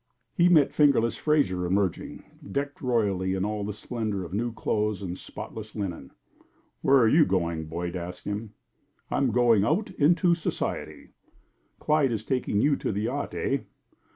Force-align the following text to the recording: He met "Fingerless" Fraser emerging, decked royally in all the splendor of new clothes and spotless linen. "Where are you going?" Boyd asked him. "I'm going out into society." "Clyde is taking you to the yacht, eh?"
He 0.33 0.49
met 0.49 0.73
"Fingerless" 0.73 1.15
Fraser 1.15 1.63
emerging, 1.63 2.23
decked 2.51 2.81
royally 2.81 3.35
in 3.35 3.45
all 3.45 3.63
the 3.63 3.71
splendor 3.71 4.23
of 4.25 4.33
new 4.33 4.51
clothes 4.51 5.03
and 5.03 5.15
spotless 5.15 5.75
linen. 5.75 6.09
"Where 6.81 6.97
are 6.97 7.07
you 7.07 7.23
going?" 7.23 7.65
Boyd 7.67 7.95
asked 7.95 8.25
him. 8.25 8.55
"I'm 9.11 9.29
going 9.29 9.63
out 9.63 9.91
into 9.91 10.33
society." 10.33 11.09
"Clyde 11.77 12.11
is 12.11 12.25
taking 12.25 12.61
you 12.61 12.75
to 12.77 12.91
the 12.91 13.01
yacht, 13.01 13.35
eh?" 13.35 13.59